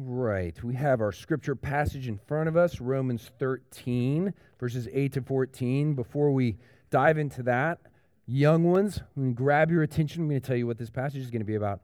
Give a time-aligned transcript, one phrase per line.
[0.00, 0.62] Right.
[0.62, 5.94] We have our scripture passage in front of us, Romans 13, verses 8 to 14.
[5.94, 6.56] Before we
[6.88, 7.80] dive into that,
[8.24, 10.22] young ones, I'm grab your attention.
[10.22, 11.80] I'm going to tell you what this passage is going to be about.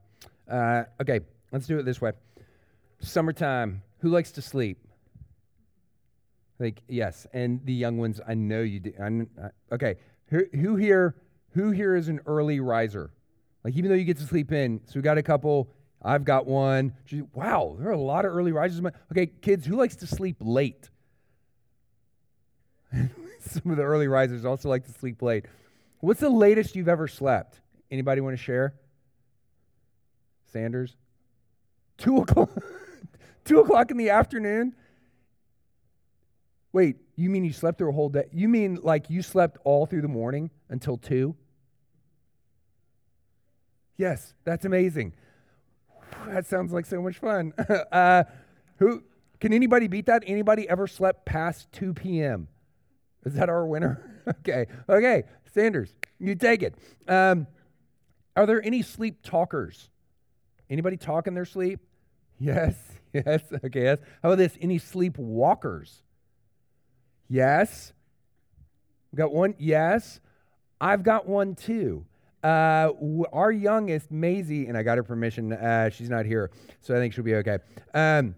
[0.48, 2.12] Uh, okay, let's do it this way.
[3.00, 3.82] Summertime.
[3.98, 4.78] Who likes to sleep?
[6.60, 8.92] Like yes, and the young ones, I know you do.
[8.96, 9.96] Uh, okay,
[10.28, 11.16] who, who here?
[11.54, 13.10] Who here is an early riser?
[13.64, 15.68] Like even though you get to sleep in, so we got a couple
[16.04, 16.92] I've got one.
[17.32, 18.84] Wow, there are a lot of early risers.
[19.10, 20.90] Okay, kids, who likes to sleep late?
[23.40, 25.46] Some of the early risers also like to sleep late.
[26.00, 27.60] What's the latest you've ever slept?
[27.90, 28.74] Anybody want to share?
[30.52, 30.94] Sanders?
[31.96, 32.50] Two o'clock.
[33.46, 34.74] Two o'clock in the afternoon?
[36.72, 38.24] Wait, you mean you slept through a whole day?
[38.32, 41.34] You mean like you slept all through the morning until two?
[43.96, 45.14] Yes, that's amazing
[46.28, 47.52] that sounds like so much fun.
[47.92, 48.24] uh,
[48.78, 49.02] who
[49.40, 50.24] can anybody beat that?
[50.26, 52.48] Anybody ever slept past 2 p.m.?
[53.24, 54.22] Is that our winner?
[54.40, 56.74] okay, okay, Sanders, you take it.
[57.08, 57.46] Um,
[58.36, 59.90] are there any sleep talkers?
[60.68, 61.80] Anybody talk in their sleep?
[62.40, 62.74] Yes,
[63.12, 63.98] yes, okay, yes.
[64.20, 64.58] How about this?
[64.60, 66.02] Any sleep walkers?
[67.28, 67.92] Yes.
[69.12, 69.54] We got one?
[69.56, 70.18] Yes.
[70.80, 72.04] I've got one too.
[72.44, 72.92] Uh,
[73.32, 75.54] our youngest, Maisie, and I got her permission.
[75.54, 76.50] Uh, she's not here,
[76.82, 77.58] so I think she'll be okay.
[77.94, 78.34] Um,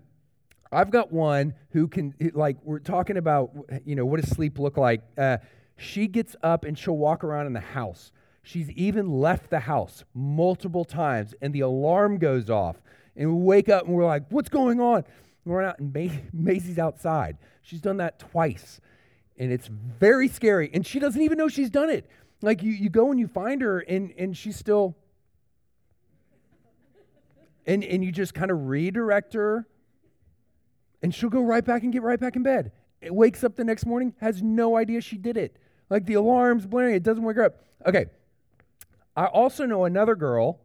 [0.70, 3.50] I've got one who can, like, we're talking about,
[3.84, 5.02] you know, what does sleep look like?
[5.18, 5.38] Uh,
[5.76, 8.12] she gets up and she'll walk around in the house.
[8.42, 12.76] She's even left the house multiple times, and the alarm goes off.
[13.16, 14.98] And we wake up and we're like, what's going on?
[14.98, 15.04] And
[15.44, 15.92] we're out, and
[16.32, 17.38] Maisie's outside.
[17.62, 18.80] She's done that twice,
[19.36, 20.70] and it's very scary.
[20.72, 22.08] And she doesn't even know she's done it.
[22.42, 24.96] Like you, you go and you find her and, and she's still
[27.66, 29.66] and, and you just kind of redirect her
[31.02, 32.72] and she'll go right back and get right back in bed.
[33.00, 35.56] It wakes up the next morning, has no idea she did it.
[35.90, 37.60] Like the alarm's blaring, it doesn't wake her up.
[37.84, 38.06] Okay.
[39.16, 40.60] I also know another girl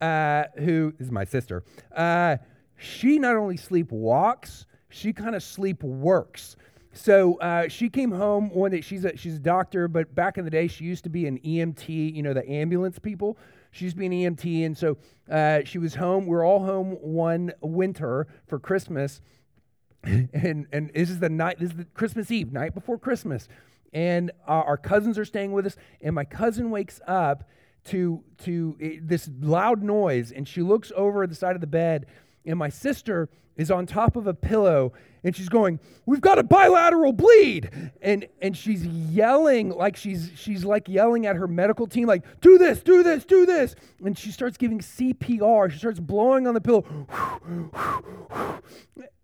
[0.00, 1.64] uh, who is my sister.
[1.94, 2.36] Uh,
[2.76, 6.56] she not only sleep walks, she kind of sleep works.
[6.94, 8.80] So uh, she came home one day.
[8.80, 11.38] She's a, she's a doctor, but back in the day, she used to be an
[11.40, 13.36] EMT, you know, the ambulance people.
[13.72, 14.64] She used to be an EMT.
[14.64, 14.96] And so
[15.28, 16.26] uh, she was home.
[16.26, 19.20] We're all home one winter for Christmas.
[20.04, 23.48] and, and this is the night, this is the Christmas Eve, night before Christmas.
[23.92, 25.76] And uh, our cousins are staying with us.
[26.00, 27.48] And my cousin wakes up
[27.86, 30.30] to, to uh, this loud noise.
[30.30, 32.06] And she looks over the side of the bed.
[32.46, 34.92] And my sister is on top of a pillow
[35.24, 37.70] and she's going, "We've got a bilateral bleed."
[38.02, 42.58] And and she's yelling like she's she's like yelling at her medical team like, "Do
[42.58, 45.70] this, do this, do this." And she starts giving CPR.
[45.70, 46.84] She starts blowing on the pillow.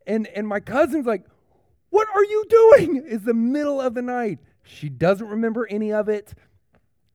[0.07, 1.25] And and my cousin's like,
[1.91, 4.39] "What are you doing?" It's the middle of the night.
[4.63, 6.33] She doesn't remember any of it.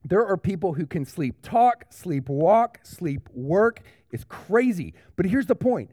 [0.04, 3.80] There are people who can sleep talk, sleep walk, sleep work.
[4.12, 4.94] It's crazy.
[5.16, 5.90] But here's the point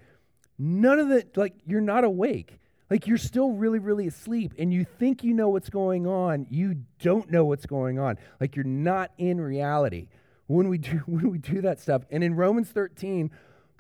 [0.58, 2.60] none of the, like, you're not awake.
[2.90, 6.48] Like, you're still really, really asleep and you think you know what's going on.
[6.50, 8.18] You don't know what's going on.
[8.40, 10.10] Like, you're not in reality
[10.48, 12.04] when we do, when we do that stuff.
[12.12, 13.32] And in Romans 13,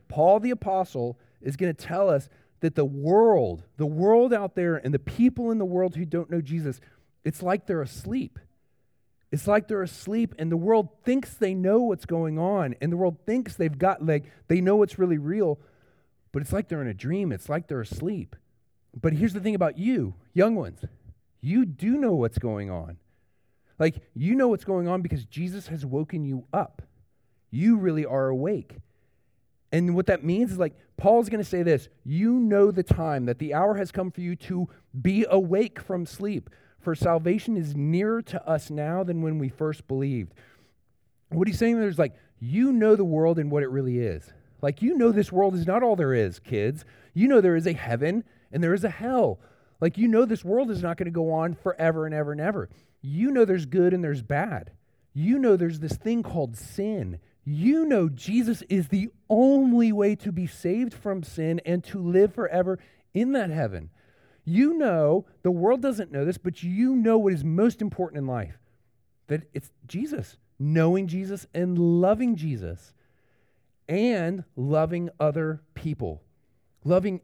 [0.07, 2.29] Paul the Apostle is going to tell us
[2.61, 6.31] that the world, the world out there, and the people in the world who don't
[6.31, 6.79] know Jesus,
[7.25, 8.39] it's like they're asleep.
[9.31, 12.97] It's like they're asleep, and the world thinks they know what's going on, and the
[12.97, 15.59] world thinks they've got, like, they know what's really real,
[16.33, 17.31] but it's like they're in a dream.
[17.31, 18.35] It's like they're asleep.
[18.99, 20.81] But here's the thing about you, young ones
[21.39, 22.97] you do know what's going on.
[23.77, 26.81] Like, you know what's going on because Jesus has woken you up.
[27.51, 28.77] You really are awake.
[29.71, 33.25] And what that means is like, Paul's going to say this you know the time
[33.25, 34.69] that the hour has come for you to
[35.01, 36.49] be awake from sleep.
[36.79, 40.33] For salvation is nearer to us now than when we first believed.
[41.29, 44.31] What he's saying there is like, you know the world and what it really is.
[44.63, 46.85] Like, you know, this world is not all there is, kids.
[47.13, 49.41] You know, there is a heaven and there is a hell.
[49.81, 52.39] Like, you know, this world is not going to go on forever and ever and
[52.39, 52.69] ever.
[53.01, 54.71] You know, there's good and there's bad.
[55.13, 57.19] You know, there's this thing called sin.
[57.43, 62.33] You know, Jesus is the only way to be saved from sin and to live
[62.33, 62.79] forever
[63.13, 63.89] in that heaven.
[64.45, 68.27] You know, the world doesn't know this, but you know what is most important in
[68.27, 68.57] life
[69.27, 72.93] that it's Jesus, knowing Jesus and loving Jesus
[73.87, 76.21] and loving other people,
[76.83, 77.21] loving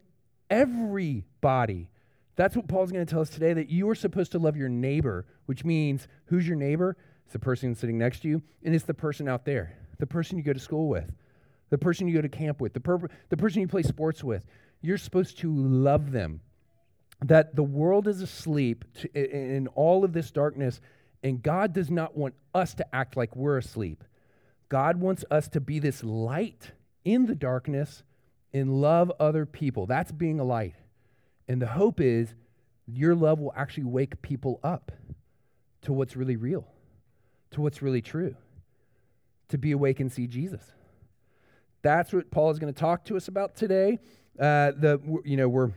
[0.48, 1.88] everybody.
[2.36, 4.68] That's what Paul's going to tell us today that you are supposed to love your
[4.68, 6.96] neighbor, which means who's your neighbor?
[7.24, 10.36] It's the person sitting next to you, and it's the person out there, the person
[10.36, 11.12] you go to school with,
[11.68, 14.44] the person you go to camp with, the, per- the person you play sports with.
[14.82, 16.40] you're supposed to love them.
[17.22, 20.80] That the world is asleep to, in all of this darkness,
[21.22, 24.02] and God does not want us to act like we're asleep.
[24.70, 26.70] God wants us to be this light
[27.04, 28.02] in the darkness
[28.54, 29.84] and love other people.
[29.86, 30.76] That's being a light.
[31.46, 32.34] And the hope is
[32.86, 34.92] your love will actually wake people up
[35.82, 36.66] to what's really real,
[37.50, 38.36] to what's really true,
[39.48, 40.62] to be awake and see Jesus.
[41.82, 43.98] That's what Paul is going to talk to us about today.
[44.38, 45.70] Uh, the you know we're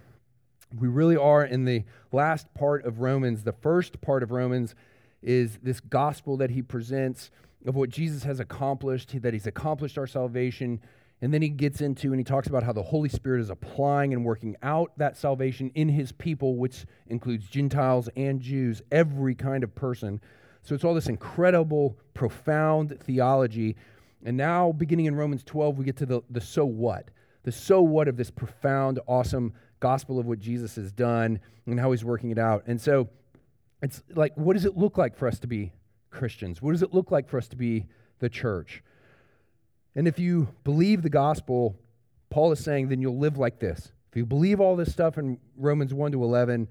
[0.77, 3.43] we really are in the last part of Romans.
[3.43, 4.75] The first part of Romans
[5.21, 7.31] is this gospel that he presents
[7.65, 10.81] of what Jesus has accomplished, that he's accomplished our salvation.
[11.21, 14.13] And then he gets into and he talks about how the Holy Spirit is applying
[14.13, 19.63] and working out that salvation in his people, which includes Gentiles and Jews, every kind
[19.63, 20.19] of person.
[20.63, 23.75] So it's all this incredible, profound theology.
[24.25, 27.09] And now, beginning in Romans 12, we get to the, the so what.
[27.43, 31.91] The so what of this profound, awesome gospel of what Jesus has done and how
[31.91, 32.63] he's working it out.
[32.67, 33.09] And so
[33.81, 35.73] it's like, what does it look like for us to be
[36.13, 36.61] Christians?
[36.61, 37.85] What does it look like for us to be
[38.19, 38.83] the church?
[39.95, 41.75] And if you believe the gospel,
[42.29, 43.91] Paul is saying, then you'll live like this.
[44.11, 46.67] If you believe all this stuff in Romans 1 to 11,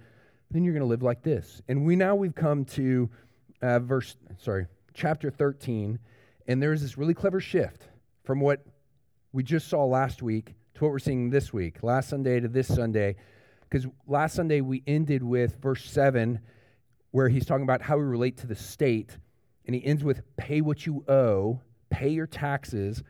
[0.50, 1.60] then you're going to live like this.
[1.68, 3.10] And we now we've come to
[3.60, 5.98] uh, verse, sorry, chapter 13,
[6.46, 7.88] and there's this really clever shift
[8.24, 8.64] from what
[9.32, 12.68] we just saw last week to what we're seeing this week, last Sunday to this
[12.68, 13.16] Sunday.
[13.62, 16.40] Because last Sunday we ended with verse 7,
[17.10, 19.16] where he's talking about how we relate to the state.
[19.66, 21.60] And he ends with pay what you owe,
[21.90, 23.02] pay your taxes,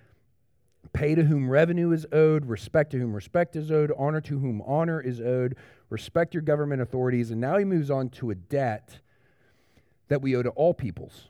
[0.93, 4.63] pay to whom revenue is owed, respect to whom respect is owed, honor to whom
[4.63, 5.57] honor is owed,
[5.89, 7.31] respect your government authorities.
[7.31, 8.99] And now he moves on to a debt
[10.09, 11.29] that we owe to all peoples,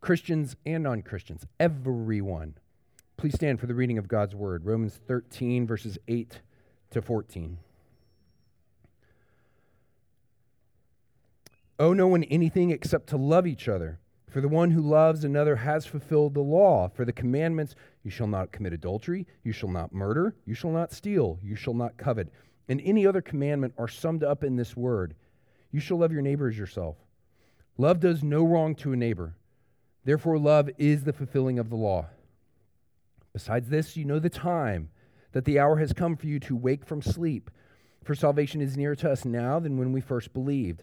[0.00, 2.54] Christians and non Christians, everyone.
[3.16, 6.40] Please stand for the reading of God's word, Romans 13, verses 8
[6.90, 7.58] to 14.
[11.78, 13.98] Owe no one anything except to love each other.
[14.34, 16.88] For the one who loves another has fulfilled the law.
[16.88, 20.90] For the commandments, you shall not commit adultery, you shall not murder, you shall not
[20.90, 22.32] steal, you shall not covet,
[22.68, 25.14] and any other commandment are summed up in this word
[25.70, 26.96] You shall love your neighbor as yourself.
[27.78, 29.36] Love does no wrong to a neighbor.
[30.04, 32.06] Therefore, love is the fulfilling of the law.
[33.32, 34.90] Besides this, you know the time,
[35.30, 37.52] that the hour has come for you to wake from sleep.
[38.02, 40.82] For salvation is nearer to us now than when we first believed.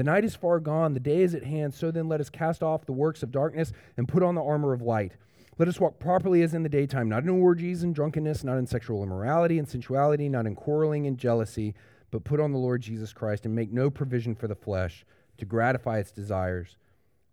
[0.00, 1.74] The night is far gone, the day is at hand.
[1.74, 4.72] So then let us cast off the works of darkness and put on the armor
[4.72, 5.12] of light.
[5.58, 8.66] Let us walk properly as in the daytime, not in orgies and drunkenness, not in
[8.66, 11.74] sexual immorality and sensuality, not in quarreling and jealousy,
[12.10, 15.04] but put on the Lord Jesus Christ and make no provision for the flesh
[15.36, 16.78] to gratify its desires.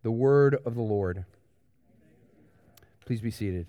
[0.04, 1.24] The word of the Lord.
[3.06, 3.68] Please be seated.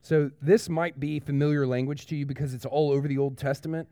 [0.00, 3.88] So, this might be familiar language to you because it's all over the Old Testament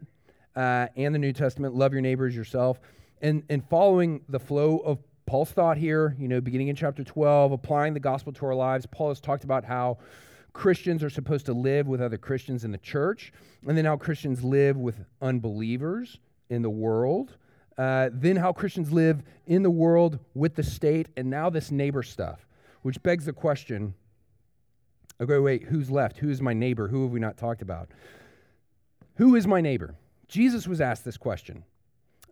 [0.56, 1.74] uh, and the New Testament.
[1.74, 2.80] Love your neighbors yourself.
[3.20, 7.52] And, and following the flow of Paul's thought here, you know, beginning in chapter 12,
[7.52, 9.98] applying the gospel to our lives, Paul has talked about how
[10.52, 13.32] Christians are supposed to live with other Christians in the church,
[13.66, 16.18] and then how Christians live with unbelievers
[16.48, 17.36] in the world.
[17.78, 22.02] Uh, then how Christians live in the world with the state, and now this neighbor
[22.02, 22.46] stuff,
[22.82, 23.94] which begs the question
[25.20, 26.16] Okay, wait, who's left?
[26.16, 26.88] Who is my neighbor?
[26.88, 27.90] Who have we not talked about?
[29.16, 29.94] Who is my neighbor?
[30.28, 31.62] Jesus was asked this question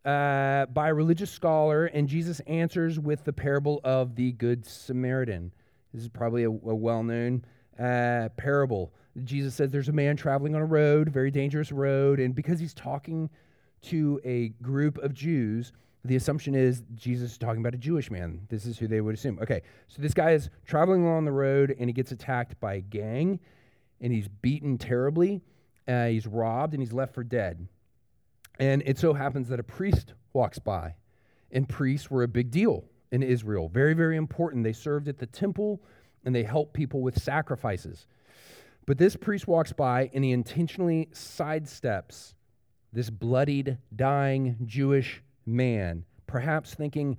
[0.05, 5.53] uh, by a religious scholar, and Jesus answers with the parable of the Good Samaritan.
[5.93, 7.45] This is probably a, a well known
[7.79, 8.93] uh, parable.
[9.25, 12.75] Jesus says there's a man traveling on a road, very dangerous road, and because he's
[12.75, 13.29] talking
[13.83, 15.73] to a group of Jews,
[16.05, 18.41] the assumption is Jesus is talking about a Jewish man.
[18.49, 19.39] This is who they would assume.
[19.41, 22.81] Okay, so this guy is traveling along the road and he gets attacked by a
[22.81, 23.41] gang
[24.01, 25.43] and he's beaten terribly.
[25.87, 27.67] Uh, he's robbed and he's left for dead.
[28.59, 30.95] And it so happens that a priest walks by,
[31.53, 33.69] and priests were a big deal in Israel.
[33.69, 34.65] Very, very important.
[34.65, 35.81] They served at the temple
[36.25, 38.07] and they helped people with sacrifices.
[38.87, 42.35] But this priest walks by and he intentionally sidesteps
[42.93, 47.19] this bloodied, dying Jewish man, perhaps thinking,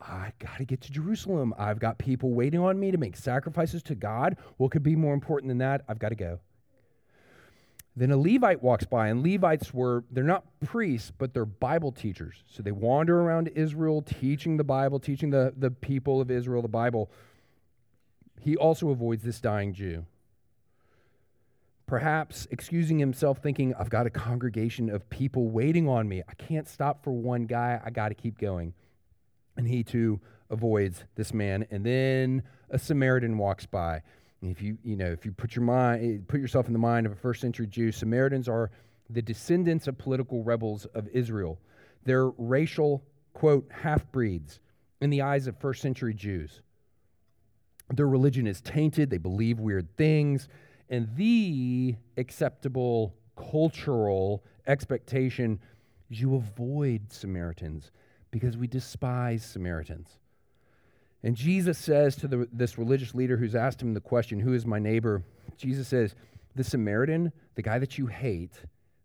[0.00, 1.54] I got to get to Jerusalem.
[1.58, 4.36] I've got people waiting on me to make sacrifices to God.
[4.56, 5.84] What could be more important than that?
[5.88, 6.40] I've got to go.
[7.94, 12.42] Then a Levite walks by, and Levites were, they're not priests, but they're Bible teachers.
[12.46, 16.68] So they wander around Israel teaching the Bible, teaching the, the people of Israel the
[16.68, 17.10] Bible.
[18.40, 20.06] He also avoids this dying Jew
[21.92, 26.22] perhaps excusing himself, thinking, I've got a congregation of people waiting on me.
[26.26, 27.82] I can't stop for one guy.
[27.84, 28.72] I got to keep going.
[29.58, 30.18] And he too
[30.48, 31.66] avoids this man.
[31.70, 34.00] And then a Samaritan walks by.
[34.42, 37.06] If you, you know, if you put your mind, eh, put yourself in the mind
[37.06, 38.70] of a first century Jew, Samaritans are
[39.08, 41.60] the descendants of political rebels of Israel.
[42.04, 44.60] They're racial, quote, half breeds
[45.00, 46.62] in the eyes of first century Jews.
[47.90, 50.48] Their religion is tainted, they believe weird things,
[50.88, 55.60] and the acceptable cultural expectation
[56.10, 57.90] is you avoid Samaritans
[58.30, 60.18] because we despise Samaritans.
[61.22, 64.66] And Jesus says to the, this religious leader who's asked him the question, Who is
[64.66, 65.22] my neighbor?
[65.56, 66.14] Jesus says,
[66.56, 68.52] The Samaritan, the guy that you hate,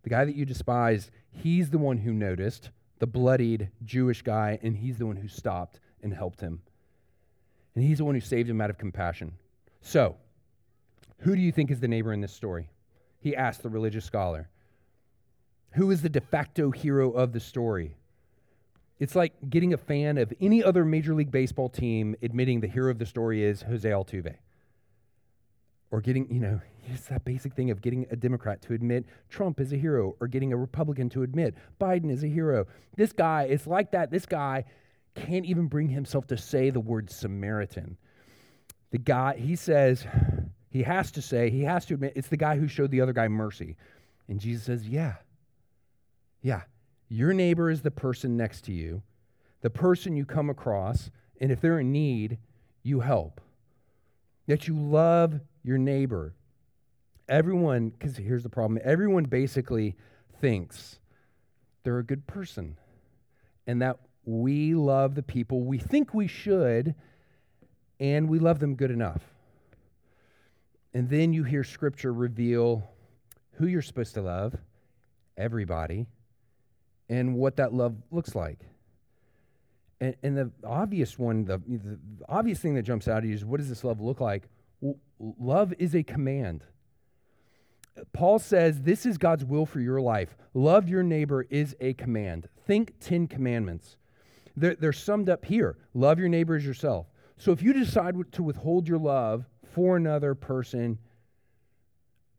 [0.04, 4.76] the guy that you despise, he's the one who noticed, the bloodied Jewish guy, and
[4.76, 6.62] he's the one who stopped and helped him.
[7.76, 9.34] And he's the one who saved him out of compassion.
[9.82, 10.16] So,
[11.20, 12.70] who do you think is the neighbor in this story?
[13.20, 14.50] He asked the religious scholar.
[15.72, 17.96] Who is the de facto hero of the story?
[19.00, 22.90] It's like getting a fan of any other Major League Baseball team admitting the hero
[22.90, 24.36] of the story is Jose Altuve.
[25.92, 29.60] Or getting, you know, it's that basic thing of getting a Democrat to admit Trump
[29.60, 32.66] is a hero, or getting a Republican to admit Biden is a hero.
[32.96, 34.10] This guy, it's like that.
[34.10, 34.66] This guy
[35.16, 37.98] can't even bring himself to say the word Samaritan.
[38.92, 40.06] The guy, he says,
[40.70, 43.14] he has to say, he has to admit, it's the guy who showed the other
[43.14, 43.76] guy mercy.
[44.28, 45.16] And Jesus says, Yeah,
[46.42, 46.64] yeah,
[47.10, 49.02] your neighbor is the person next to you,
[49.62, 51.10] the person you come across,
[51.40, 52.38] and if they're in need,
[52.84, 53.42] you help.
[54.48, 56.34] That you love your neighbor.
[57.30, 59.96] Everyone, because here's the problem everyone basically
[60.40, 61.00] thinks
[61.84, 62.78] they're a good person
[63.66, 66.96] and that we love the people we think we should
[68.00, 69.22] and we love them good enough.
[70.94, 72.90] And then you hear scripture reveal
[73.54, 74.56] who you're supposed to love,
[75.38, 76.08] everybody,
[77.10, 78.60] and what that love looks like.
[80.00, 81.98] And, and the obvious one, the, the
[82.30, 84.50] obvious thing that jumps out at you is what does this love look like?
[84.82, 86.64] Well, love is a command.
[88.14, 90.38] Paul says this is God's will for your life.
[90.54, 92.48] Love your neighbor is a command.
[92.66, 93.98] Think 10 commandments.
[94.56, 97.08] They're, they're summed up here love your neighbor as yourself.
[97.38, 100.98] So if you decide to withhold your love for another person,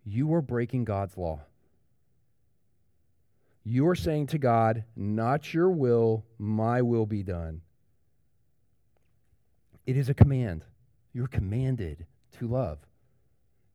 [0.05, 1.41] you are breaking God's law.
[3.71, 7.61] You are saying to God, Not your will, my will be done.
[9.87, 10.65] It is a command.
[11.13, 12.07] You're commanded
[12.39, 12.79] to love,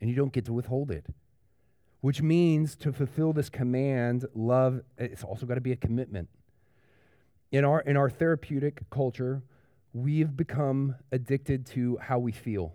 [0.01, 1.05] and you don't get to withhold it.
[2.01, 6.27] Which means to fulfill this command, love, it's also got to be a commitment.
[7.51, 9.43] In our, in our therapeutic culture,
[9.93, 12.73] we've become addicted to how we feel.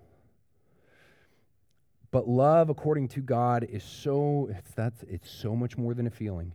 [2.13, 6.11] But love, according to God, is so, it's, that's, it's so much more than a
[6.11, 6.53] feeling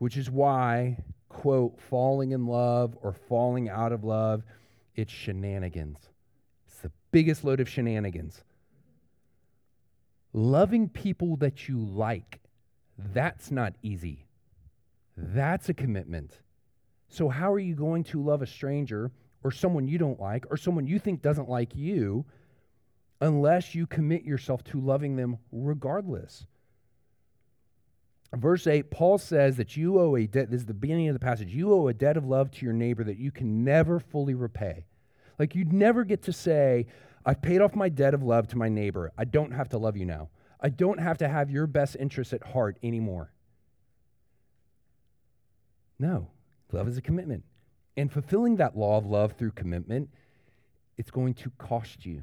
[0.00, 0.96] which is why,
[1.28, 4.42] quote, falling in love or falling out of love,
[4.96, 5.98] it's shenanigans.
[6.66, 8.42] It's the biggest load of shenanigans.
[10.32, 12.40] Loving people that you like,
[13.12, 14.24] that's not easy.
[15.18, 16.40] That's a commitment.
[17.10, 19.10] So, how are you going to love a stranger
[19.44, 22.24] or someone you don't like or someone you think doesn't like you
[23.20, 26.46] unless you commit yourself to loving them regardless?
[28.38, 30.50] Verse 8, Paul says that you owe a debt.
[30.50, 31.52] This is the beginning of the passage.
[31.52, 34.86] You owe a debt of love to your neighbor that you can never fully repay.
[35.38, 36.86] Like you'd never get to say,
[37.24, 39.12] I've paid off my debt of love to my neighbor.
[39.18, 40.28] I don't have to love you now.
[40.60, 43.32] I don't have to have your best interests at heart anymore.
[45.98, 46.28] No,
[46.72, 47.44] love is a commitment.
[47.96, 50.10] And fulfilling that law of love through commitment,
[50.96, 52.22] it's going to cost you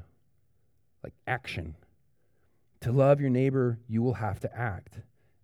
[1.04, 1.74] like action.
[2.82, 5.00] To love your neighbor, you will have to act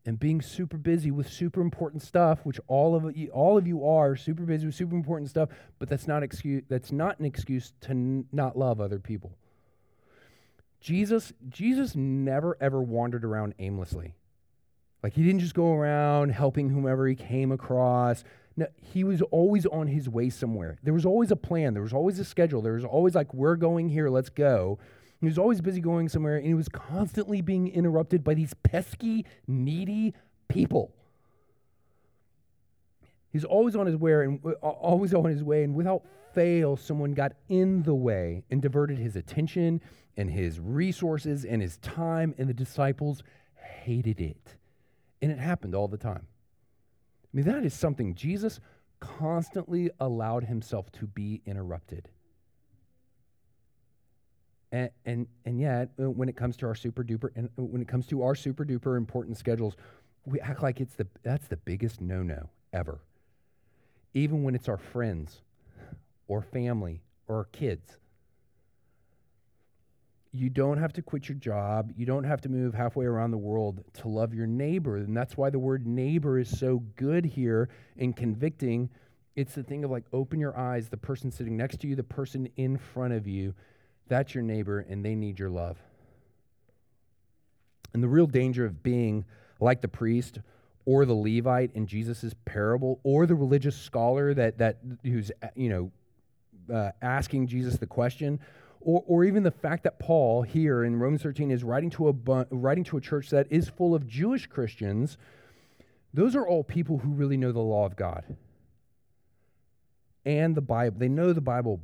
[0.07, 3.87] and being super busy with super important stuff, which all of you, all of you
[3.87, 7.73] are super busy with super important stuff, but that's not excuse that's not an excuse
[7.81, 9.33] to n- not love other people.
[10.81, 14.15] Jesus Jesus never ever wandered around aimlessly.
[15.03, 18.25] Like he didn't just go around helping whomever he came across.
[18.57, 20.77] No, he was always on his way somewhere.
[20.83, 22.61] There was always a plan, there was always a schedule.
[22.61, 24.79] There was always like we're going here, let's go.
[25.21, 29.25] He was always busy going somewhere, and he was constantly being interrupted by these pesky,
[29.47, 30.15] needy
[30.49, 30.95] people.
[33.33, 36.05] He's always on his way, and uh, always on his way, and without
[36.35, 39.81] fail, someone got in the way and diverted his attention
[40.17, 43.23] and his resources and his time, and the disciples
[43.57, 44.57] hated it.
[45.23, 46.27] And it happened all the time.
[47.25, 48.61] I mean, that is something Jesus
[49.01, 52.09] constantly allowed himself to be interrupted.
[54.73, 57.83] And, and, and yet, uh, when it comes to our super duper, and uh, when
[57.83, 59.77] it comes to our super duper important schedules,
[60.27, 63.01] we act like it's the, that's the biggest no no ever.
[64.15, 65.43] Even when it's our friends
[66.29, 67.99] or family or our kids.
[70.33, 71.93] you don't have to quit your job.
[71.97, 74.97] You don't have to move halfway around the world to love your neighbor.
[74.97, 78.91] And that's why the word neighbor is so good here and convicting.
[79.37, 80.89] It's the thing of like, open your eyes.
[80.89, 83.55] The person sitting next to you, the person in front of you,
[84.09, 85.79] that's your neighbor, and they need your love.
[87.93, 89.25] And the real danger of being
[89.61, 90.41] like the priest
[90.85, 95.93] or the Levite in Jesus' parable or the religious scholar that, that who's, you know,
[96.75, 98.41] uh, asking Jesus the question,
[98.81, 102.13] or, or even the fact that Paul here in Romans 13 is writing to, a
[102.13, 105.17] bu- writing to a church that is full of Jewish Christians,
[106.13, 108.25] those are all people who really know the law of God
[110.25, 110.97] and the Bible.
[110.99, 111.81] They know the Bible,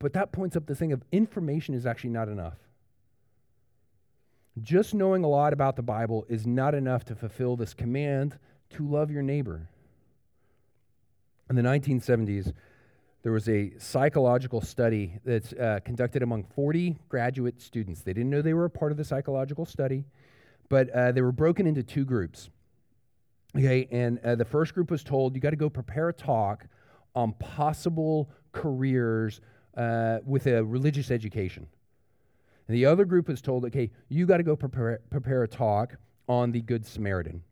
[0.00, 2.56] but that points up the thing of information is actually not enough.
[4.60, 8.36] Just knowing a lot about the Bible is not enough to fulfill this command
[8.70, 9.68] to love your neighbor.
[11.48, 12.52] In the 1970s,
[13.22, 18.00] there was a psychological study that's uh, conducted among 40 graduate students.
[18.00, 20.04] They didn't know they were a part of the psychological study,
[20.70, 22.48] but uh, they were broken into two groups.
[23.54, 26.66] Okay, and uh, the first group was told you got to go prepare a talk
[27.14, 29.40] on possible careers
[29.76, 31.66] uh, with a religious education.
[32.68, 35.96] And the other group was told, okay, you got to go prepare, prepare a talk
[36.28, 37.42] on the Good Samaritan.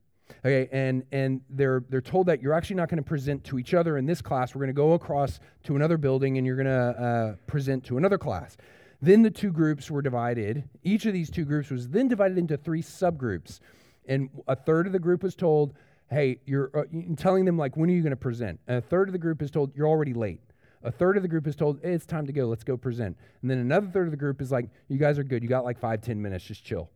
[0.44, 3.74] Okay, and, and they're, they're told that you're actually not going to present to each
[3.74, 4.54] other in this class.
[4.54, 7.96] We're going to go across to another building and you're going to uh, present to
[7.96, 8.56] another class.
[9.00, 10.68] Then the two groups were divided.
[10.82, 13.60] Each of these two groups was then divided into three subgroups.
[14.06, 15.74] And a third of the group was told,
[16.10, 16.84] hey, you're uh,
[17.16, 18.60] telling them, like, when are you going to present?
[18.66, 20.40] And a third of the group is told, you're already late.
[20.82, 23.16] A third of the group is told, hey, it's time to go, let's go present.
[23.42, 25.64] And then another third of the group is like, you guys are good, you got
[25.64, 26.90] like five, ten minutes, just chill.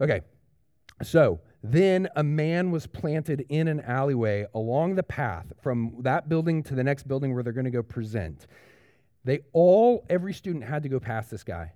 [0.00, 0.20] Okay,
[1.02, 6.62] so then a man was planted in an alleyway along the path from that building
[6.64, 8.46] to the next building where they're going to go present.
[9.24, 11.72] They all, every student had to go past this guy.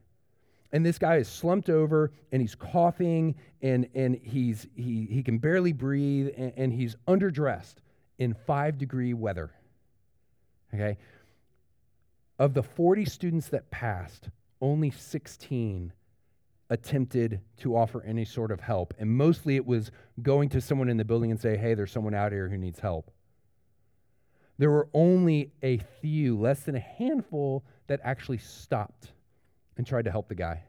[0.72, 5.38] And this guy is slumped over and he's coughing and, and he's, he, he can
[5.38, 7.76] barely breathe and, and he's underdressed
[8.18, 9.50] in five degree weather.
[10.72, 10.96] Okay?
[12.40, 14.30] Of the 40 students that passed,
[14.62, 15.92] only 16
[16.70, 18.94] attempted to offer any sort of help.
[18.98, 19.90] And mostly it was
[20.22, 22.78] going to someone in the building and say, hey, there's someone out here who needs
[22.78, 23.10] help.
[24.56, 29.12] There were only a few, less than a handful, that actually stopped
[29.76, 30.62] and tried to help the guy.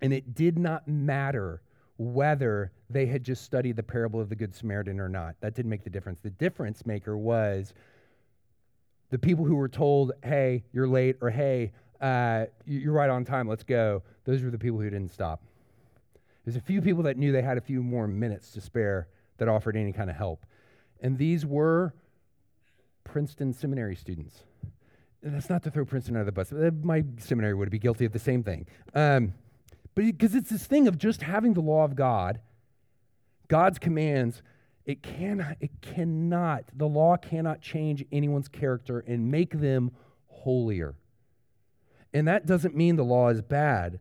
[0.00, 1.60] And it did not matter
[1.98, 5.34] whether they had just studied the parable of the Good Samaritan or not.
[5.40, 6.20] That didn't make the difference.
[6.20, 7.74] The difference maker was
[9.10, 13.48] the people who were told, hey, you're late, or hey, uh, you're right on time,
[13.48, 15.42] let's go, those were the people who didn't stop.
[16.44, 19.48] There's a few people that knew they had a few more minutes to spare that
[19.48, 20.44] offered any kind of help.
[21.00, 21.94] And these were
[23.04, 24.42] Princeton seminary students.
[25.22, 26.52] And that's not to throw Princeton under the bus.
[26.52, 28.66] Uh, my seminary would be guilty of the same thing.
[28.94, 29.34] Um,
[29.94, 32.40] but because it's this thing of just having the law of God,
[33.48, 34.42] God's commands
[34.88, 39.92] it cannot, it cannot, the law cannot change anyone's character and make them
[40.28, 40.94] holier.
[42.14, 44.00] And that doesn't mean the law is bad.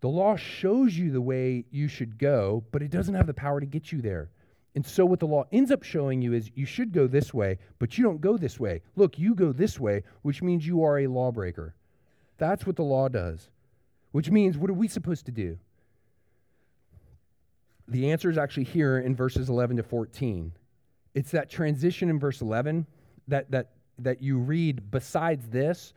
[0.00, 3.60] The law shows you the way you should go, but it doesn't have the power
[3.60, 4.30] to get you there.
[4.74, 7.58] And so, what the law ends up showing you is you should go this way,
[7.78, 8.80] but you don't go this way.
[8.96, 11.74] Look, you go this way, which means you are a lawbreaker.
[12.38, 13.50] That's what the law does,
[14.12, 15.58] which means what are we supposed to do?
[17.92, 20.50] The answer is actually here in verses 11 to 14.
[21.14, 22.86] It's that transition in verse 11
[23.28, 25.92] that, that, that you read besides this,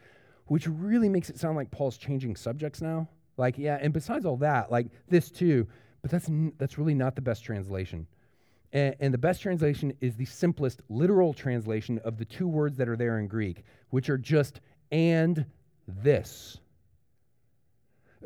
[0.48, 3.08] which really makes it sound like Paul's changing subjects now.
[3.38, 5.68] Like, yeah, and besides all that, like this too,
[6.02, 8.06] but that's, that's really not the best translation.
[8.74, 12.90] And, and the best translation is the simplest literal translation of the two words that
[12.90, 14.60] are there in Greek, which are just
[14.92, 15.46] and
[15.88, 16.58] this.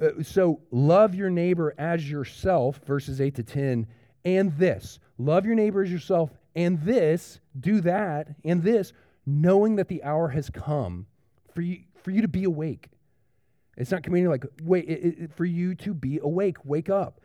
[0.02, 3.88] Uh, so love your neighbor as yourself, verses 8 to 10,
[4.26, 5.00] and this.
[5.18, 8.94] Love your neighbor as yourself, and this, do that, and this,
[9.26, 11.06] knowing that the hour has come
[11.54, 12.90] for you, for you to be awake.
[13.78, 17.22] It's not community like, wait, it, it, for you to be awake, wake up.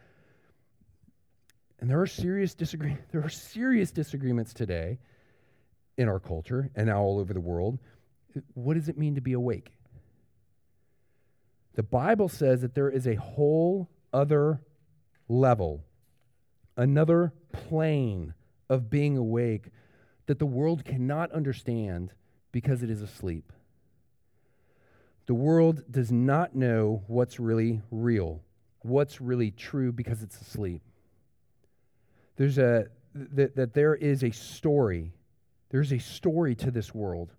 [1.81, 4.99] And there are serious disagree- there are serious disagreements today
[5.97, 7.79] in our culture and now all over the world.
[8.55, 9.73] What does it mean to be awake?
[11.75, 14.61] The Bible says that there is a whole other
[15.29, 15.85] level,
[16.77, 18.35] another plane
[18.69, 19.71] of being awake
[20.27, 22.13] that the world cannot understand
[22.53, 23.53] because it is asleep.
[25.27, 28.43] The world does not know what's really real,
[28.81, 30.83] what's really true because it's asleep.
[32.37, 35.13] There's a that, that there is a story.
[35.71, 37.33] There's a story to this world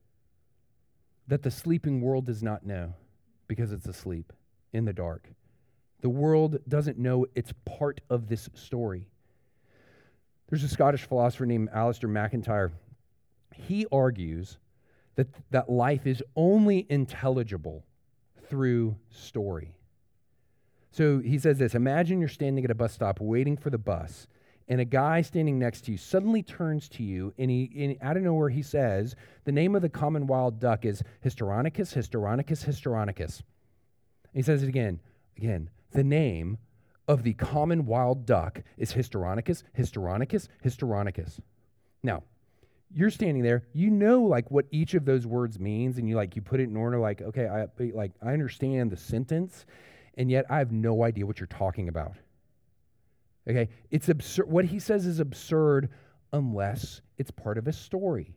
[1.28, 2.96] that the sleeping world does not know
[3.48, 4.34] because it's asleep.
[4.74, 5.30] in the dark.
[6.02, 9.08] The world doesn't know it's part of this story.
[10.50, 12.72] There's a Scottish philosopher named Alasdair MacIntyre.
[13.54, 14.58] He argues
[15.16, 17.86] that, that life is only intelligible
[18.50, 19.76] through story.
[20.92, 24.28] So he says this Imagine you're standing at a bus stop waiting for the bus,
[24.68, 28.18] and a guy standing next to you suddenly turns to you, and he, and out
[28.18, 33.42] of nowhere, he says, The name of the common wild duck is Histrionicus, Histrionicus, Histrionicus.
[34.34, 35.00] he says it again,
[35.38, 36.58] again, the name
[37.08, 41.40] of the common wild duck is Histrionicus, Histrionicus, Histrionicus.
[42.02, 42.24] Now,
[42.92, 46.36] you're standing there, you know like what each of those words means, and you like
[46.36, 49.66] you put it in order, like, okay, I like I understand the sentence,
[50.18, 52.16] and yet I have no idea what you're talking about.
[53.50, 53.70] Okay?
[53.92, 54.50] It's absurd.
[54.50, 55.90] What he says is absurd
[56.34, 58.36] unless it's part of a story.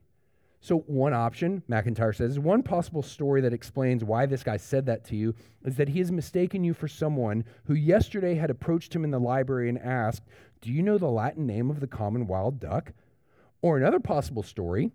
[0.61, 4.87] So, one option, MacIntyre says, is one possible story that explains why this guy said
[4.87, 8.95] that to you is that he has mistaken you for someone who yesterday had approached
[8.95, 10.25] him in the library and asked,
[10.61, 12.93] Do you know the Latin name of the common wild duck?
[13.63, 14.91] Or another possible story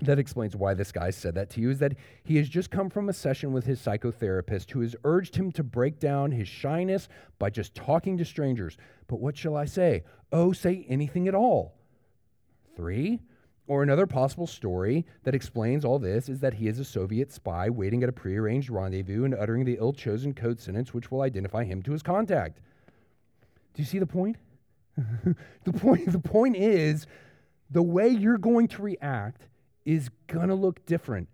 [0.00, 2.88] that explains why this guy said that to you is that he has just come
[2.88, 7.08] from a session with his psychotherapist who has urged him to break down his shyness
[7.38, 8.76] by just talking to strangers.
[9.08, 10.04] But what shall I say?
[10.30, 11.74] Oh, say anything at all.
[12.76, 13.20] Three,
[13.68, 17.68] or another possible story that explains all this is that he is a Soviet spy
[17.68, 21.64] waiting at a prearranged rendezvous and uttering the ill chosen code sentence which will identify
[21.64, 22.60] him to his contact.
[23.74, 24.36] Do you see the point?
[25.64, 27.06] the point the point is
[27.70, 29.42] the way you're going to react
[29.88, 31.28] is going to look different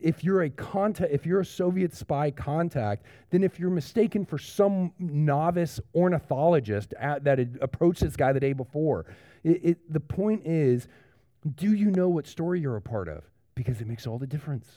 [0.00, 4.38] if you're a contact, if you're a Soviet spy contact, then if you're mistaken for
[4.38, 9.06] some novice ornithologist at, that had approached this guy the day before,
[9.44, 10.88] it, it, the point is,
[11.56, 13.24] do you know what story you're a part of?
[13.54, 14.68] Because it makes all the difference.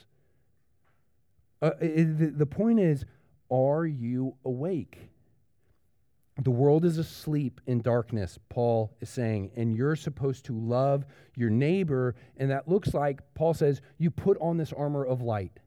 [1.60, 3.04] Uh, it, the, the point is,
[3.50, 5.10] are you awake?
[6.42, 11.48] The world is asleep in darkness, Paul is saying, and you're supposed to love your
[11.48, 12.14] neighbor.
[12.36, 15.58] And that looks like, Paul says, you put on this armor of light.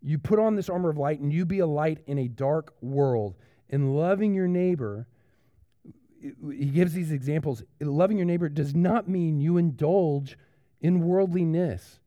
[0.00, 2.74] You put on this armor of light and you be a light in a dark
[2.80, 3.34] world.
[3.70, 5.08] And loving your neighbor,
[6.20, 7.64] he gives these examples.
[7.80, 10.38] Loving your neighbor does not mean you indulge
[10.80, 11.98] in worldliness.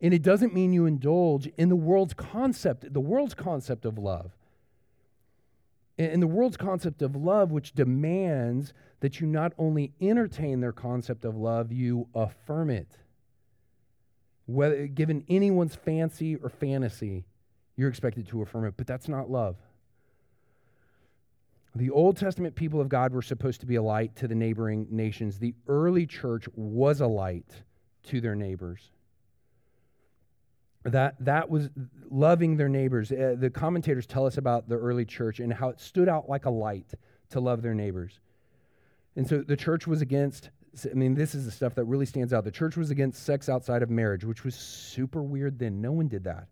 [0.00, 4.32] And it doesn't mean you indulge in the world's concept, the world's concept of love.
[5.96, 11.24] And the world's concept of love, which demands that you not only entertain their concept
[11.24, 12.98] of love, you affirm it.
[14.46, 17.26] Whether given anyone's fancy or fantasy,
[17.76, 19.56] you're expected to affirm it, but that's not love.
[21.76, 24.88] The Old Testament people of God were supposed to be a light to the neighboring
[24.90, 25.38] nations.
[25.38, 27.62] The early church was a light
[28.04, 28.90] to their neighbors
[30.84, 31.70] that that was
[32.10, 33.10] loving their neighbors.
[33.10, 36.44] Uh, the commentators tell us about the early church and how it stood out like
[36.44, 36.92] a light
[37.30, 38.20] to love their neighbors.
[39.16, 40.50] And so the church was against
[40.90, 42.44] I mean this is the stuff that really stands out.
[42.44, 45.80] The church was against sex outside of marriage, which was super weird then.
[45.80, 46.48] No one did that.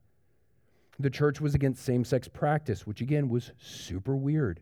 [0.98, 4.60] The church was against same-sex practice, which again was super weird.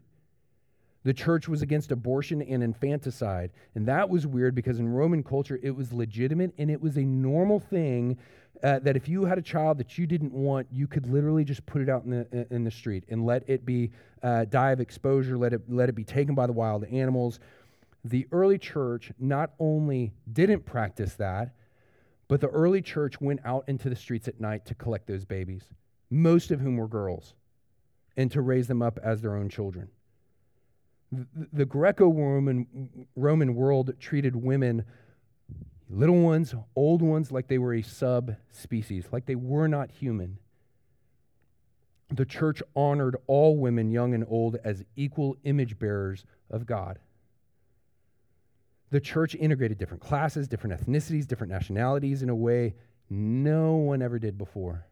[1.02, 3.50] The church was against abortion and infanticide.
[3.74, 7.04] And that was weird because in Roman culture, it was legitimate and it was a
[7.04, 8.18] normal thing
[8.62, 11.64] uh, that if you had a child that you didn't want, you could literally just
[11.66, 13.90] put it out in the, in the street and let it be
[14.22, 17.40] uh, die of exposure, let it, let it be taken by the wild animals.
[18.04, 21.54] The early church not only didn't practice that,
[22.28, 25.64] but the early church went out into the streets at night to collect those babies,
[26.10, 27.34] most of whom were girls,
[28.16, 29.88] and to raise them up as their own children.
[31.10, 34.84] The, the Greco Roman Roman world treated women
[35.90, 40.38] little ones, old ones, like they were a subspecies, like they were not human.
[42.12, 46.98] The church honored all women, young and old, as equal image bearers of God.
[48.90, 52.74] The church integrated different classes, different ethnicities, different nationalities in a way
[53.08, 54.86] no one ever did before.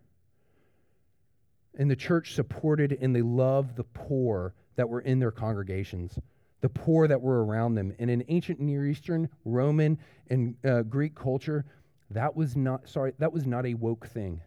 [1.77, 6.19] And the church supported and they loved the poor that were in their congregations
[6.61, 7.95] the poor that were around them.
[7.99, 11.65] And in ancient Near Eastern, Roman, and uh, Greek culture,
[12.11, 14.41] that was not, sorry, that was not a woke thing.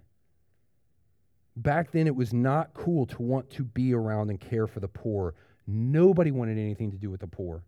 [1.55, 4.87] Back then, it was not cool to want to be around and care for the
[4.87, 5.35] poor.
[5.67, 7.63] Nobody wanted anything to do with the poor.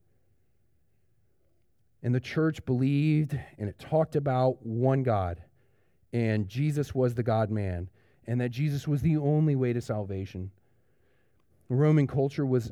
[2.02, 5.42] And the church believed and it talked about one God,
[6.12, 7.90] and Jesus was the God man,
[8.28, 10.52] and that Jesus was the only way to salvation.
[11.70, 12.72] Roman culture was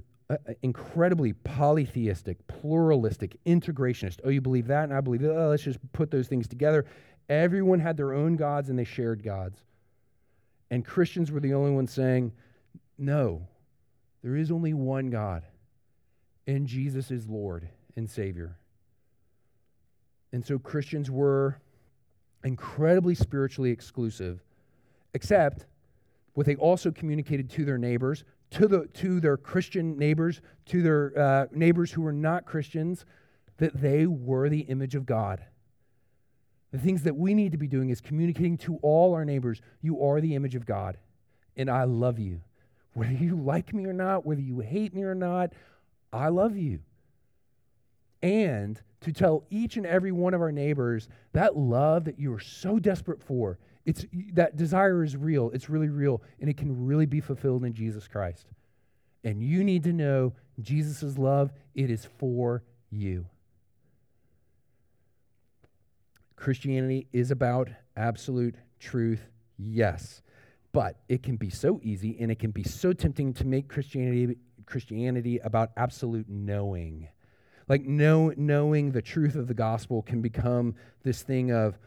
[0.61, 4.19] incredibly polytheistic, pluralistic, integrationist.
[4.23, 5.35] Oh, you believe that, and I believe that.
[5.35, 6.85] Oh, let's just put those things together.
[7.29, 9.63] Everyone had their own gods, and they shared gods.
[10.69, 12.31] And Christians were the only ones saying,
[12.97, 13.47] No,
[14.23, 15.43] there is only one God,
[16.47, 18.57] and Jesus is Lord and Savior.
[20.31, 21.59] And so Christians were
[22.43, 24.41] incredibly spiritually exclusive,
[25.13, 25.65] except
[26.33, 31.17] what they also communicated to their neighbors, to, the, to their Christian neighbors, to their
[31.17, 33.05] uh, neighbors who were not Christians,
[33.57, 35.43] that they were the image of God.
[36.71, 40.01] The things that we need to be doing is communicating to all our neighbors, you
[40.03, 40.97] are the image of God,
[41.55, 42.41] and I love you.
[42.93, 45.53] Whether you like me or not, whether you hate me or not,
[46.11, 46.79] I love you.
[48.21, 52.39] And to tell each and every one of our neighbors that love that you are
[52.39, 57.07] so desperate for, it's that desire is real, it's really real, and it can really
[57.07, 58.47] be fulfilled in Jesus Christ.
[59.23, 63.25] And you need to know Jesus' love, it is for you.
[66.35, 69.21] Christianity is about absolute truth,
[69.57, 70.21] yes.
[70.73, 74.37] But it can be so easy and it can be so tempting to make Christianity
[74.65, 77.09] Christianity about absolute knowing.
[77.67, 81.77] Like know, knowing the truth of the gospel can become this thing of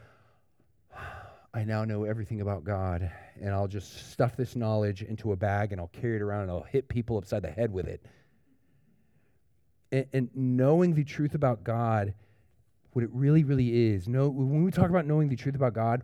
[1.53, 3.09] I now know everything about God
[3.41, 6.51] and I'll just stuff this knowledge into a bag and I'll carry it around and
[6.51, 8.05] I'll hit people upside the head with it.
[9.91, 12.13] And, and knowing the truth about God
[12.95, 14.07] what it really, really is.
[14.07, 16.03] No, when we talk about knowing the truth about God,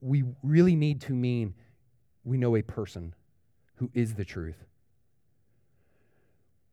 [0.00, 1.54] we really need to mean
[2.22, 3.14] we know a person
[3.76, 4.64] who is the truth.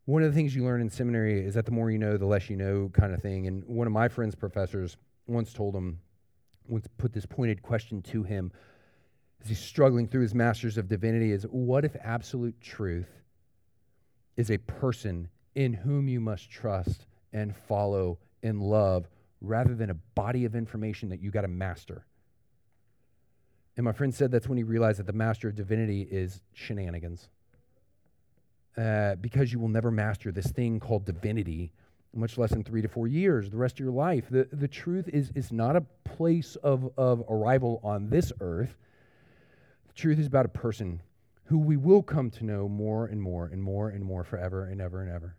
[0.04, 2.26] One of the things you learn in seminary is that the more you know, the
[2.26, 3.46] less you know, kind of thing.
[3.46, 6.00] And one of my friend's professors once told him,
[6.66, 8.52] once put this pointed question to him
[9.42, 13.08] as he's struggling through his master's of divinity is what if absolute truth
[14.36, 19.08] is a person in whom you must trust and follow and love
[19.40, 22.06] rather than a body of information that you got to master.
[23.76, 27.28] And my friend said that's when he realized that the master of divinity is shenanigans.
[28.76, 31.72] Uh, because you will never master this thing called divinity,
[32.14, 34.24] much less in three to four years, the rest of your life.
[34.30, 38.74] The, the truth is, is not a place of, of arrival on this earth.
[39.88, 41.02] The truth is about a person
[41.44, 44.80] who we will come to know more and more and more and more forever and
[44.80, 45.36] ever and ever.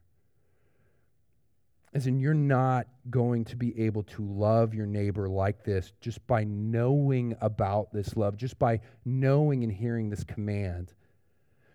[1.91, 6.25] As in, you're not going to be able to love your neighbor like this just
[6.27, 10.93] by knowing about this love, just by knowing and hearing this command.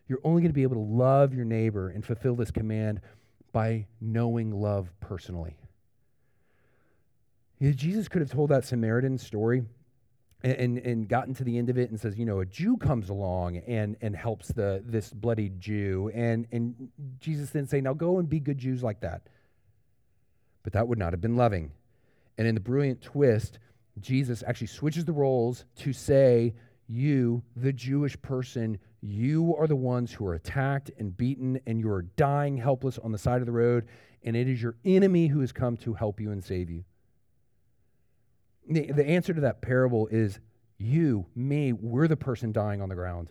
[0.09, 3.01] You're only going to be able to love your neighbor and fulfill this command
[3.53, 5.57] by knowing love personally.
[7.61, 9.64] Jesus could have told that Samaritan story
[10.42, 13.09] and, and, gotten to the end of it and says, you know, a Jew comes
[13.09, 16.12] along and, and helps the, this bloody Jew.
[16.14, 19.23] And, and Jesus then say, now go and be good Jews like that
[20.68, 21.73] but that would not have been loving.
[22.37, 23.59] And in the brilliant twist,
[24.01, 26.55] Jesus actually switches the roles to say,
[26.87, 31.90] You, the Jewish person, you are the ones who are attacked and beaten, and you
[31.90, 33.87] are dying helpless on the side of the road,
[34.22, 36.84] and it is your enemy who has come to help you and save you.
[38.68, 40.40] The, the answer to that parable is
[40.78, 43.30] you, me, we're the person dying on the ground.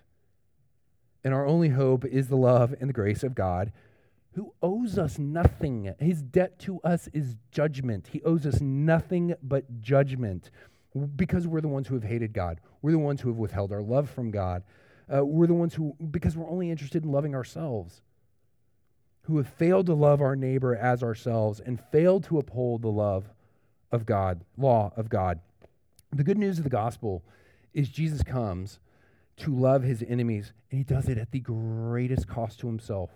[1.23, 3.71] And our only hope is the love and the grace of God
[4.37, 5.95] who owes us nothing.
[5.99, 8.09] His debt to us is judgment.
[8.11, 10.51] He owes us nothing but judgment
[11.15, 12.59] because we're the ones who have hated God.
[12.83, 14.63] We're the ones who have withheld our love from God.
[15.13, 18.01] Uh, we're the ones who, because we're only interested in loving ourselves,
[19.23, 23.29] who have failed to love our neighbor as ourselves and failed to uphold the love
[23.91, 25.39] of God, law of God.
[26.11, 27.23] The good news of the gospel
[27.73, 28.79] is Jesus comes
[29.37, 33.11] to love his enemies, and he does it at the greatest cost to himself.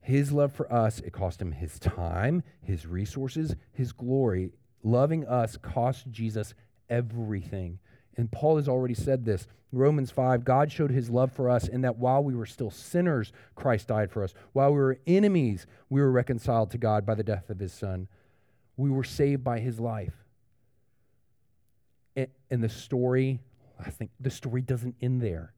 [0.00, 4.52] His love for us, it cost him his time, his resources, his glory.
[4.82, 6.54] Loving us cost Jesus
[6.88, 7.78] everything.
[8.18, 9.46] And Paul has already said this.
[9.70, 13.32] Romans 5 God showed his love for us in that while we were still sinners,
[13.54, 14.34] Christ died for us.
[14.52, 18.08] While we were enemies, we were reconciled to God by the death of his son.
[18.76, 20.14] We were saved by his life.
[22.50, 23.38] And, the story,
[23.78, 25.52] I think the story doesn't end there.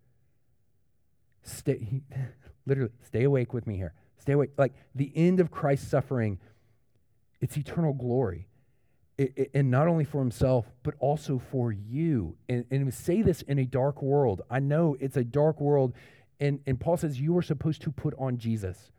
[1.43, 2.03] Stay,
[2.67, 3.95] literally, stay awake with me here.
[4.19, 4.51] Stay awake.
[4.59, 6.39] Like the end of Christ's suffering,
[7.41, 8.49] it's eternal glory.
[9.55, 12.37] And not only for himself, but also for you.
[12.49, 14.43] And, and say this in a dark world.
[14.49, 15.93] I know it's a dark world.
[16.39, 18.93] And, and Paul says you are supposed to put on Jesus,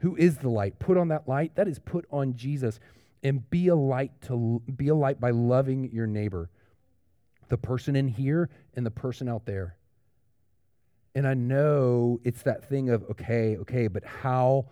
[0.00, 0.78] who is the light.
[0.78, 1.54] Put on that light.
[1.54, 2.78] That is put on Jesus.
[3.22, 6.50] And be a light to be a light by loving your neighbor.
[7.48, 9.76] The person in here and the person out there.
[11.14, 14.66] And I know it's that thing of, okay, okay, but how,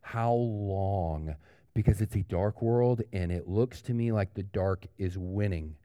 [0.00, 1.36] how long?
[1.74, 5.76] Because it's a dark world and it looks to me like the dark is winning.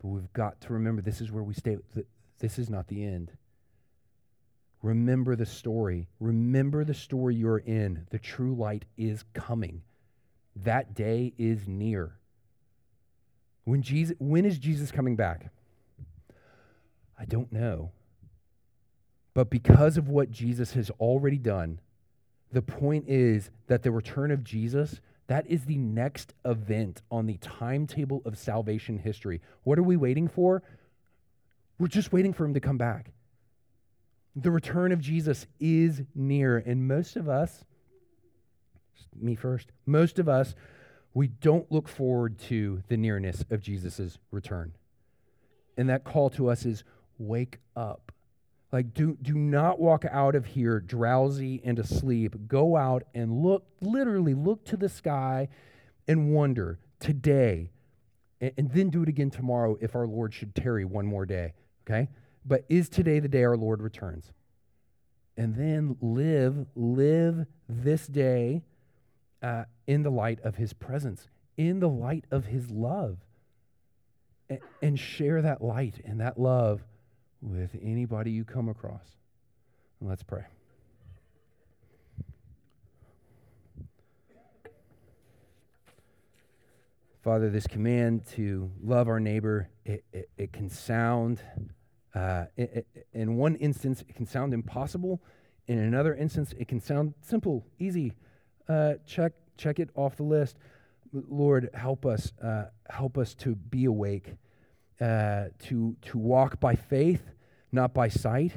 [0.00, 1.78] But we've got to remember this is where we stay.
[2.40, 3.30] This is not the end.
[4.82, 6.08] Remember the story.
[6.18, 8.06] Remember the story you're in.
[8.10, 9.82] The true light is coming.
[10.56, 12.18] That day is near.
[13.64, 15.50] When, Jesus, when is Jesus coming back?
[17.18, 17.92] I don't know.
[19.34, 21.80] But because of what Jesus has already done,
[22.50, 25.00] the point is that the return of Jesus,
[25.32, 29.40] that is the next event on the timetable of salvation history.
[29.62, 30.62] What are we waiting for?
[31.78, 33.12] We're just waiting for him to come back.
[34.36, 37.64] The return of Jesus is near, and most of us,
[39.18, 40.54] me first, most of us,
[41.14, 44.74] we don't look forward to the nearness of Jesus' return.
[45.78, 46.84] And that call to us is
[47.16, 48.12] wake up.
[48.72, 52.34] Like, do, do not walk out of here drowsy and asleep.
[52.48, 55.48] Go out and look, literally look to the sky
[56.08, 57.70] and wonder today,
[58.40, 61.52] and, and then do it again tomorrow if our Lord should tarry one more day.
[61.86, 62.08] Okay?
[62.46, 64.32] But is today the day our Lord returns?
[65.36, 68.62] And then live, live this day
[69.42, 73.18] uh, in the light of his presence, in the light of his love,
[74.48, 76.82] and, and share that light and that love
[77.42, 79.16] with anybody you come across.
[80.00, 80.44] And let's pray.
[87.22, 91.40] Father, this command to love our neighbor, it, it, it can sound,
[92.16, 95.22] uh, it, in one instance, it can sound impossible.
[95.68, 98.12] In another instance, it can sound simple, easy.
[98.68, 100.56] Uh, check, check it off the list.
[101.12, 104.34] Lord, help us, uh, help us to be awake
[105.00, 107.22] uh, to, to walk by faith,
[107.72, 108.52] not by sight,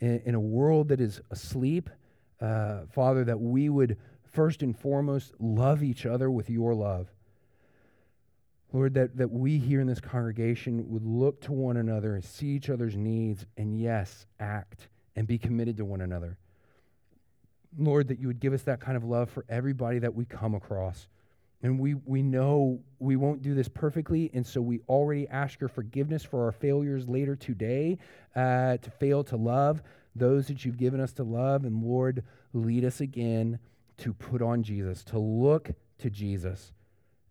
[0.00, 1.90] in, in a world that is asleep.
[2.40, 7.08] Uh, Father, that we would first and foremost love each other with your love.
[8.72, 12.48] Lord, that, that we here in this congregation would look to one another and see
[12.48, 16.36] each other's needs and, yes, act and be committed to one another.
[17.78, 20.54] Lord, that you would give us that kind of love for everybody that we come
[20.54, 21.06] across.
[21.62, 25.68] And we, we know we won't do this perfectly, and so we already ask your
[25.68, 27.98] forgiveness for our failures later today
[28.34, 29.82] uh, to fail to love
[30.14, 31.64] those that you've given us to love.
[31.64, 33.58] And Lord, lead us again
[33.98, 36.72] to put on Jesus, to look to Jesus,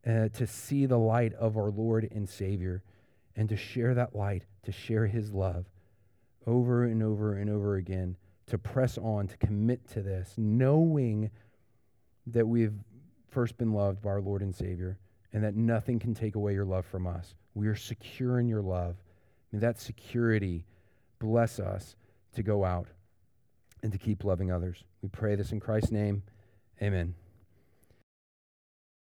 [0.05, 2.81] uh, to see the light of our Lord and Savior,
[3.35, 5.65] and to share that light, to share his love
[6.47, 8.15] over and over and over again,
[8.47, 11.31] to press on, to commit to this, knowing
[12.27, 12.73] that we've
[13.35, 14.97] first been loved by our Lord and Savior,
[15.33, 17.35] and that nothing can take away your love from us.
[17.53, 18.95] We are secure in your love.
[19.51, 20.63] May that security
[21.19, 21.97] bless us
[22.35, 22.87] to go out
[23.83, 24.85] and to keep loving others.
[25.01, 26.23] We pray this in Christ's name.
[26.81, 27.13] Amen.